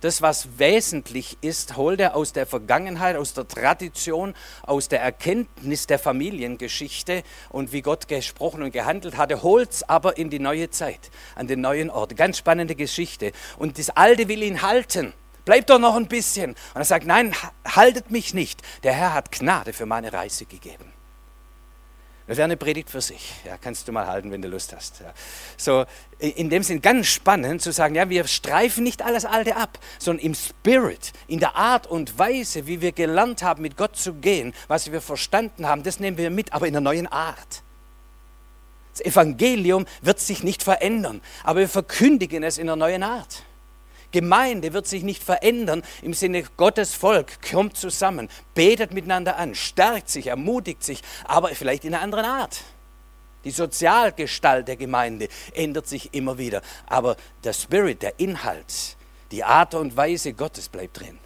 [0.00, 5.86] das, was wesentlich ist, holt er aus der Vergangenheit, aus der Tradition, aus der Erkenntnis
[5.86, 10.70] der Familiengeschichte und wie Gott gesprochen und gehandelt hatte, holt es aber in die neue
[10.70, 12.16] Zeit, an den neuen Ort.
[12.16, 13.32] Ganz spannende Geschichte.
[13.58, 15.12] Und das Alte will ihn halten.
[15.44, 16.50] Bleibt doch noch ein bisschen.
[16.50, 17.34] Und er sagt, nein,
[17.66, 18.60] haltet mich nicht.
[18.82, 20.97] Der Herr hat Gnade für meine Reise gegeben.
[22.28, 23.32] Das wäre eine Predigt für sich.
[23.46, 25.00] Ja, kannst du mal halten, wenn du Lust hast.
[25.00, 25.14] Ja.
[25.56, 25.86] So,
[26.18, 30.26] in dem Sinn ganz spannend zu sagen, ja, wir streifen nicht alles Alte ab, sondern
[30.26, 34.52] im Spirit, in der Art und Weise, wie wir gelernt haben, mit Gott zu gehen,
[34.68, 37.62] was wir verstanden haben, das nehmen wir mit, aber in einer neuen Art.
[38.92, 43.42] Das Evangelium wird sich nicht verändern, aber wir verkündigen es in einer neuen Art.
[44.12, 50.08] Gemeinde wird sich nicht verändern im Sinne Gottes Volk kommt zusammen, betet miteinander an, stärkt
[50.08, 52.62] sich, ermutigt sich, aber vielleicht in einer anderen Art.
[53.44, 58.96] Die Sozialgestalt der Gemeinde ändert sich immer wieder, aber der Spirit, der Inhalt,
[59.30, 61.18] die Art und Weise Gottes bleibt drin.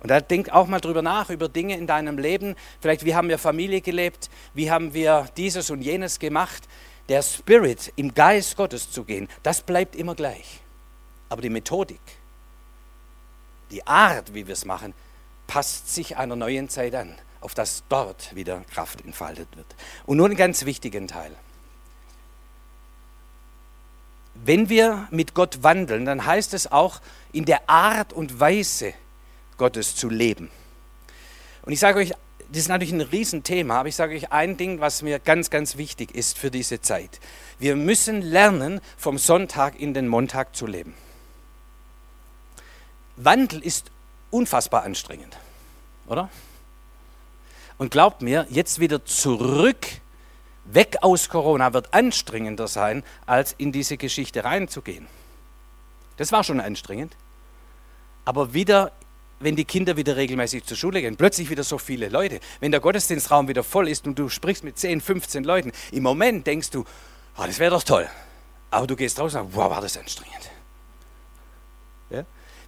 [0.00, 2.54] Und da denk auch mal drüber nach, über Dinge in deinem Leben.
[2.80, 4.30] Vielleicht, wie haben wir Familie gelebt?
[4.54, 6.64] Wie haben wir dieses und jenes gemacht?
[7.08, 10.60] Der Spirit, im Geist Gottes zu gehen, das bleibt immer gleich.
[11.28, 12.00] Aber die Methodik,
[13.70, 14.94] die Art, wie wir es machen,
[15.46, 19.66] passt sich einer neuen Zeit an, auf das dort wieder Kraft entfaltet wird.
[20.06, 21.32] Und nur einen ganz wichtigen Teil.
[24.34, 27.00] Wenn wir mit Gott wandeln, dann heißt es auch,
[27.32, 28.92] in der Art und Weise
[29.56, 30.50] Gottes zu leben.
[31.62, 32.12] Und ich sage euch,
[32.48, 35.76] das ist natürlich ein Riesenthema, aber ich sage euch ein Ding, was mir ganz, ganz
[35.76, 37.18] wichtig ist für diese Zeit.
[37.58, 40.94] Wir müssen lernen, vom Sonntag in den Montag zu leben.
[43.16, 43.90] Wandel ist
[44.30, 45.36] unfassbar anstrengend,
[46.06, 46.28] oder?
[47.78, 49.86] Und glaubt mir, jetzt wieder zurück,
[50.64, 55.06] weg aus Corona, wird anstrengender sein, als in diese Geschichte reinzugehen.
[56.16, 57.14] Das war schon anstrengend.
[58.24, 58.92] Aber wieder,
[59.40, 62.80] wenn die Kinder wieder regelmäßig zur Schule gehen, plötzlich wieder so viele Leute, wenn der
[62.80, 66.84] Gottesdienstraum wieder voll ist und du sprichst mit 10, 15 Leuten, im Moment denkst du,
[67.38, 68.08] oh, das wäre doch toll.
[68.70, 70.50] Aber du gehst raus und sagst, wow, war das anstrengend.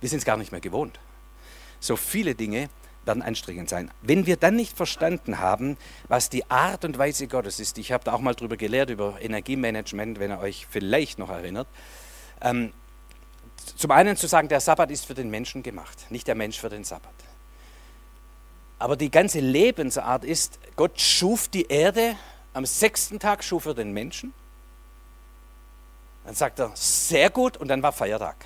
[0.00, 0.98] Wir sind es gar nicht mehr gewohnt.
[1.80, 2.68] So viele Dinge
[3.04, 3.90] werden anstrengend sein.
[4.02, 5.76] Wenn wir dann nicht verstanden haben,
[6.08, 9.16] was die Art und Weise Gottes ist, ich habe da auch mal drüber gelehrt, über
[9.20, 11.66] Energiemanagement, wenn ihr euch vielleicht noch erinnert.
[12.40, 12.72] Ähm,
[13.76, 16.68] zum einen zu sagen, der Sabbat ist für den Menschen gemacht, nicht der Mensch für
[16.68, 17.14] den Sabbat.
[18.78, 22.14] Aber die ganze Lebensart ist, Gott schuf die Erde,
[22.52, 24.32] am sechsten Tag schuf er den Menschen.
[26.24, 28.37] Dann sagt er, sehr gut, und dann war Feiertag.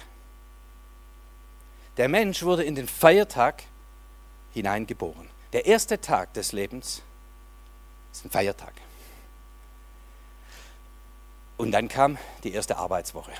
[1.96, 3.64] Der Mensch wurde in den Feiertag
[4.54, 5.28] hineingeboren.
[5.52, 7.02] Der erste Tag des Lebens
[8.12, 8.72] ist ein Feiertag.
[11.58, 13.32] Und dann kam die erste Arbeitswoche.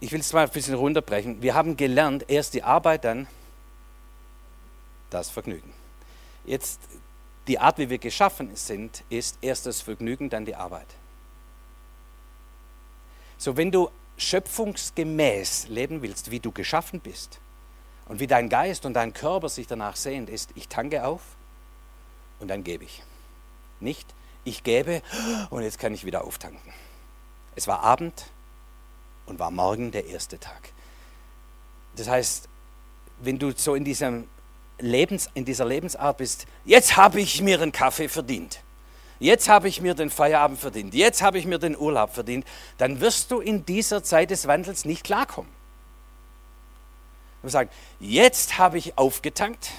[0.00, 1.40] Ich will es mal ein bisschen runterbrechen.
[1.40, 3.26] Wir haben gelernt, erst die Arbeit, dann
[5.10, 5.72] das Vergnügen.
[6.44, 6.80] Jetzt
[7.46, 10.86] die Art, wie wir geschaffen sind, ist erst das Vergnügen, dann die Arbeit.
[13.38, 17.38] So, wenn du schöpfungsgemäß leben willst, wie du geschaffen bist
[18.06, 21.20] und wie dein Geist und dein Körper sich danach sehnt, ist, ich tanke auf
[22.40, 23.02] und dann gebe ich.
[23.80, 24.06] Nicht,
[24.44, 25.02] ich gebe
[25.50, 26.72] und jetzt kann ich wieder auftanken.
[27.54, 28.26] Es war Abend
[29.26, 30.70] und war morgen der erste Tag.
[31.96, 32.48] Das heißt,
[33.20, 34.28] wenn du so in, diesem
[34.78, 38.60] Lebens, in dieser Lebensart bist, jetzt habe ich mir einen Kaffee verdient
[39.18, 42.46] jetzt habe ich mir den Feierabend verdient, jetzt habe ich mir den Urlaub verdient,
[42.78, 45.50] dann wirst du in dieser Zeit des Wandels nicht klarkommen.
[47.42, 49.70] Du sagst, jetzt habe ich aufgetankt,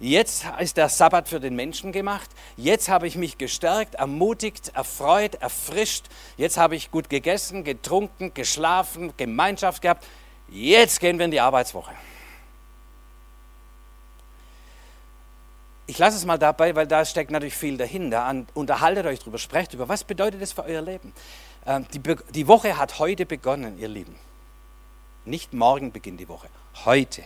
[0.00, 5.36] jetzt ist der Sabbat für den Menschen gemacht, jetzt habe ich mich gestärkt, ermutigt, erfreut,
[5.36, 10.04] erfrischt, jetzt habe ich gut gegessen, getrunken, geschlafen, Gemeinschaft gehabt,
[10.48, 11.92] jetzt gehen wir in die Arbeitswoche.
[15.86, 18.24] Ich lasse es mal dabei, weil da steckt natürlich viel dahinter.
[18.24, 21.12] An, unterhaltet euch darüber, sprecht über, was bedeutet das für euer Leben.
[21.64, 22.00] Ähm, die,
[22.32, 24.16] die Woche hat heute begonnen, ihr Lieben.
[25.24, 26.48] Nicht morgen beginnt die Woche,
[26.84, 27.24] heute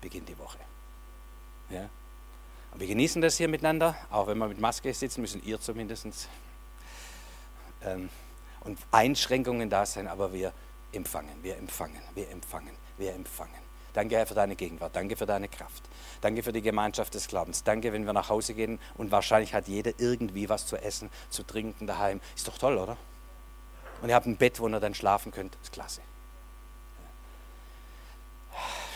[0.00, 0.58] beginnt die Woche.
[1.70, 1.88] Ja?
[2.72, 6.06] Und wir genießen das hier miteinander, auch wenn wir mit Maske sitzen müssen, ihr zumindest.
[7.84, 8.08] Ähm,
[8.62, 10.52] und Einschränkungen da sein, aber wir
[10.92, 13.54] empfangen, wir empfangen, wir empfangen, wir empfangen.
[13.94, 14.94] Danke, Herr, für deine Gegenwart.
[14.94, 15.82] Danke für deine Kraft.
[16.20, 17.64] Danke für die Gemeinschaft des Glaubens.
[17.64, 21.42] Danke, wenn wir nach Hause gehen und wahrscheinlich hat jeder irgendwie was zu essen, zu
[21.42, 22.20] trinken daheim.
[22.36, 22.96] Ist doch toll, oder?
[24.02, 25.56] Und ihr habt ein Bett, wo ihr dann schlafen könnt.
[25.62, 26.00] Ist klasse.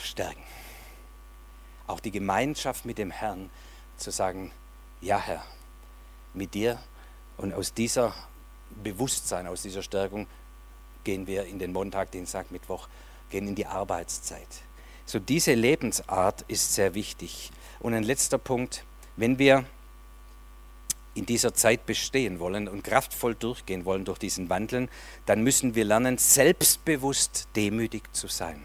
[0.03, 0.43] Stärken.
[1.87, 3.51] Auch die Gemeinschaft mit dem Herrn
[3.97, 4.53] zu sagen,
[5.01, 5.45] ja Herr,
[6.33, 6.79] mit dir
[7.37, 8.15] und aus dieser
[8.71, 10.27] Bewusstsein, aus dieser Stärkung
[11.05, 12.89] gehen wir in den Montag, Dienstag, Mittwoch,
[13.31, 14.49] gehen in die Arbeitszeit.
[15.07, 17.51] So diese Lebensart ist sehr wichtig.
[17.81, 18.85] Und ein letzter Punkt,
[19.17, 19.65] wenn wir
[21.15, 24.89] in dieser Zeit bestehen wollen und kraftvoll durchgehen wollen durch diesen Wandeln,
[25.27, 28.65] dann müssen wir lernen, selbstbewusst demütig zu sein.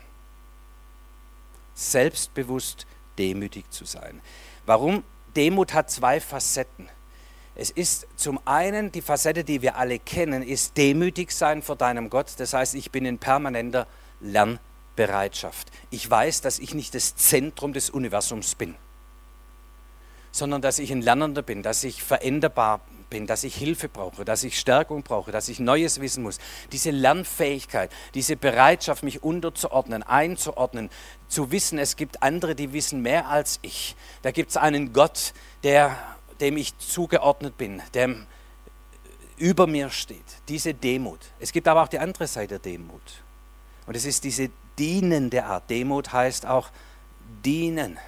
[1.75, 4.19] Selbstbewusst demütig zu sein.
[4.65, 5.04] Warum?
[5.36, 6.89] Demut hat zwei Facetten.
[7.56, 12.10] Es ist zum einen die Facette, die wir alle kennen, ist demütig sein vor deinem
[12.10, 12.34] Gott.
[12.38, 13.86] Das heißt, ich bin in permanenter
[14.99, 15.67] Lernbereitschaft.
[15.89, 18.75] Ich weiß, dass ich nicht das Zentrum des Universums bin
[20.31, 24.43] sondern dass ich ein Lernender bin, dass ich veränderbar bin, dass ich Hilfe brauche, dass
[24.43, 26.38] ich Stärkung brauche, dass ich Neues wissen muss.
[26.71, 30.91] Diese Lernfähigkeit, diese Bereitschaft, mich unterzuordnen, einzuordnen,
[31.27, 33.95] zu wissen, es gibt andere, die wissen mehr als ich.
[34.21, 35.33] Da gibt es einen Gott,
[35.63, 35.97] der,
[36.39, 38.15] dem ich zugeordnet bin, der
[39.38, 40.23] über mir steht.
[40.47, 41.21] Diese Demut.
[41.39, 43.23] Es gibt aber auch die andere Seite der Demut.
[43.89, 45.69] Und es ist diese dienende Art.
[45.69, 46.69] Demut heißt auch
[47.45, 47.99] dienen.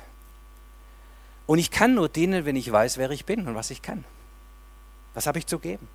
[1.45, 4.05] Und ich kann nur dienen, wenn ich weiß, wer ich bin und was ich kann.
[5.13, 5.87] Was habe ich zu geben?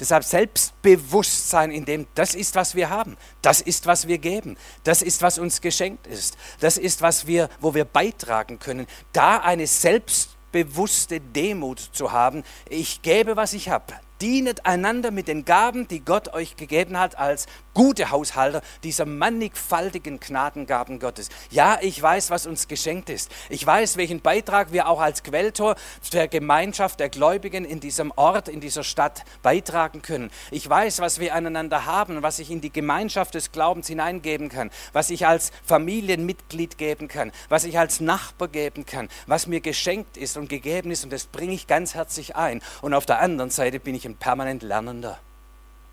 [0.00, 5.02] Deshalb Selbstbewusstsein in dem, das ist, was wir haben, das ist, was wir geben, das
[5.02, 8.88] ist, was uns geschenkt ist, das ist, was wir, wo wir beitragen können.
[9.12, 15.44] Da eine selbstbewusste Demut zu haben, ich gebe, was ich habe, dienet einander mit den
[15.44, 21.28] Gaben, die Gott euch gegeben hat, als gute Haushalter dieser mannigfaltigen Gnadengaben Gottes.
[21.50, 23.30] Ja, ich weiß, was uns geschenkt ist.
[23.48, 25.76] Ich weiß, welchen Beitrag wir auch als Quelltor
[26.12, 30.30] der Gemeinschaft der Gläubigen in diesem Ort, in dieser Stadt beitragen können.
[30.50, 34.70] Ich weiß, was wir aneinander haben, was ich in die Gemeinschaft des Glaubens hineingeben kann,
[34.92, 40.16] was ich als Familienmitglied geben kann, was ich als Nachbar geben kann, was mir geschenkt
[40.16, 42.62] ist und gegeben ist und das bringe ich ganz herzlich ein.
[42.80, 45.18] Und auf der anderen Seite bin ich ein permanent Lernender.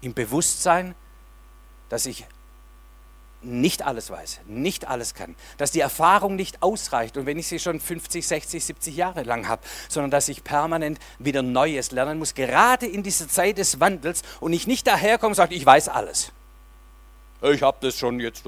[0.01, 0.95] Im Bewusstsein,
[1.89, 2.25] dass ich
[3.41, 7.59] nicht alles weiß, nicht alles kann, dass die Erfahrung nicht ausreicht und wenn ich sie
[7.59, 12.33] schon 50, 60, 70 Jahre lang habe, sondern dass ich permanent wieder Neues lernen muss,
[12.33, 16.31] gerade in dieser Zeit des Wandels und ich nicht daherkomme und sage, ich weiß alles.
[17.41, 18.43] Ich habe das schon jetzt,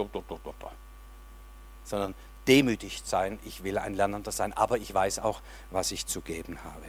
[1.86, 2.14] sondern
[2.48, 6.58] demütig sein, ich will ein Lernender sein, aber ich weiß auch, was ich zu geben
[6.66, 6.86] habe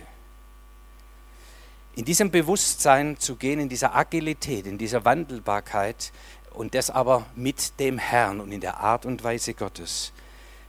[1.95, 6.13] in diesem Bewusstsein zu gehen, in dieser Agilität, in dieser Wandelbarkeit
[6.55, 10.13] und das aber mit dem Herrn und in der Art und Weise Gottes.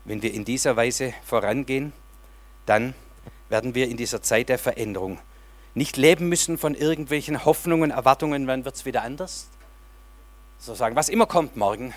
[0.05, 1.93] Wenn wir in dieser Weise vorangehen,
[2.65, 2.93] dann
[3.49, 5.19] werden wir in dieser Zeit der Veränderung
[5.75, 9.47] nicht leben müssen von irgendwelchen Hoffnungen, Erwartungen, wann wird es wieder anders.
[10.59, 11.93] So sagen, was immer kommt morgen,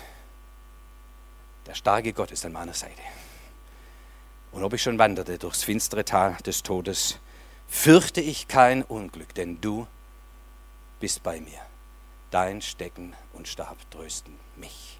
[1.67, 3.01] der starke Gott ist an meiner Seite.
[4.51, 7.19] Und ob ich schon wanderte durchs finstere Tal des Todes,
[7.67, 9.87] fürchte ich kein Unglück, denn du
[10.99, 11.59] bist bei mir.
[12.31, 14.99] Dein Stecken und Stab trösten mich.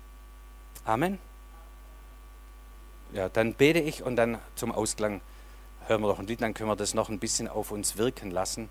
[0.85, 1.19] Amen.
[3.13, 5.21] Ja, dann bete ich und dann zum Ausklang
[5.87, 8.31] hören wir noch ein Lied, dann können wir das noch ein bisschen auf uns wirken
[8.31, 8.69] lassen.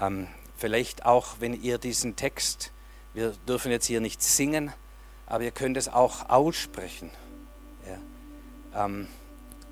[0.00, 2.72] Ähm, vielleicht auch, wenn ihr diesen Text,
[3.14, 4.72] wir dürfen jetzt hier nicht singen,
[5.26, 7.10] aber ihr könnt es auch aussprechen.
[7.86, 8.84] Ja.
[8.84, 9.08] Ähm,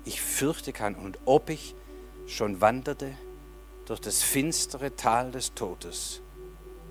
[0.05, 1.75] ich fürchte kein und ob ich
[2.27, 3.13] schon wanderte
[3.85, 6.21] durch das finstere Tal des Todes,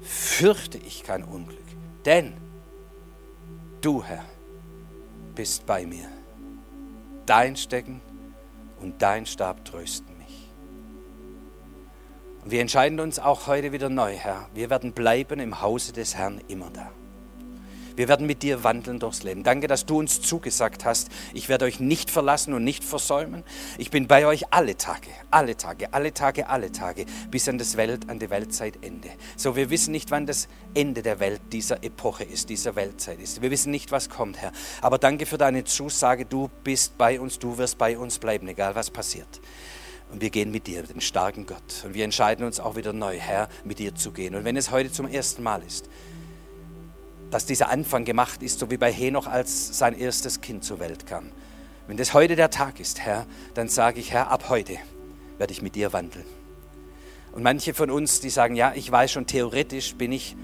[0.03, 1.59] fürchte ich kein Unglück,
[2.05, 2.33] denn
[3.81, 4.25] du, Herr,
[5.35, 6.09] bist bei mir.
[7.27, 8.01] Dein Stecken
[8.81, 10.49] und dein Stab trösten mich.
[12.44, 14.49] Und wir entscheiden uns auch heute wieder neu, Herr.
[14.55, 16.90] Wir werden bleiben im Hause des Herrn immer da.
[17.99, 19.42] Wir werden mit dir wandeln durchs Leben.
[19.42, 23.42] Danke, dass du uns zugesagt hast, ich werde euch nicht verlassen und nicht versäumen.
[23.77, 27.77] Ich bin bei euch alle Tage, alle Tage, alle Tage, alle Tage, bis an das
[27.77, 29.09] Welt, an die Weltzeitende.
[29.37, 33.42] So, wir wissen nicht, wann das Ende der Welt dieser Epoche ist, dieser Weltzeit ist.
[33.42, 34.53] Wir wissen nicht, was kommt, Herr.
[34.81, 38.77] Aber danke für deine Zusage, du bist bei uns, du wirst bei uns bleiben, egal
[38.77, 39.40] was passiert.
[40.13, 41.83] Und wir gehen mit dir, den starken Gott.
[41.85, 44.37] Und wir entscheiden uns auch wieder neu, Herr, mit dir zu gehen.
[44.37, 45.88] Und wenn es heute zum ersten Mal ist,
[47.31, 51.06] dass dieser Anfang gemacht ist, so wie bei Henoch, als sein erstes Kind zur Welt
[51.06, 51.31] kam.
[51.87, 54.76] Wenn das heute der Tag ist, Herr, dann sage ich, Herr, ab heute
[55.38, 56.24] werde ich mit dir wandeln.
[57.33, 60.37] Und manche von uns, die sagen, ja, ich weiß schon, theoretisch bin ich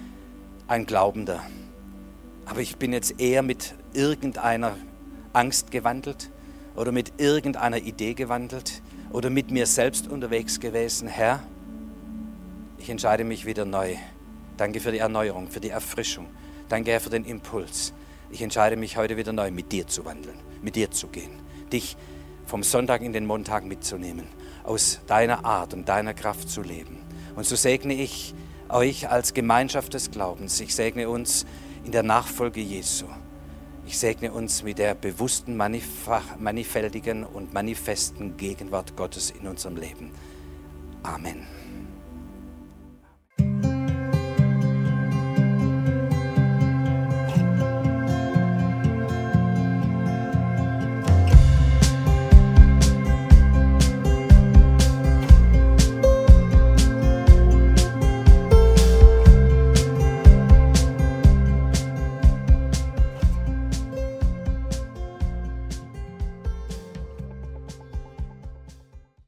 [0.66, 1.40] ein Glaubender,
[2.46, 4.76] aber ich bin jetzt eher mit irgendeiner
[5.32, 6.30] Angst gewandelt
[6.76, 11.08] oder mit irgendeiner Idee gewandelt oder mit mir selbst unterwegs gewesen.
[11.08, 11.42] Herr,
[12.78, 13.96] ich entscheide mich wieder neu.
[14.56, 16.26] Danke für die Erneuerung, für die Erfrischung.
[16.68, 17.92] Danke, Herr, für den Impuls.
[18.30, 21.30] Ich entscheide mich heute wieder neu, mit dir zu wandeln, mit dir zu gehen,
[21.72, 21.96] dich
[22.46, 24.26] vom Sonntag in den Montag mitzunehmen,
[24.64, 26.98] aus deiner Art und deiner Kraft zu leben.
[27.36, 28.34] Und so segne ich
[28.68, 30.60] euch als Gemeinschaft des Glaubens.
[30.60, 31.46] Ich segne uns
[31.84, 33.06] in der Nachfolge Jesu.
[33.86, 40.10] Ich segne uns mit der bewussten, mannigfältigen und manifesten Gegenwart Gottes in unserem Leben.
[41.02, 41.63] Amen.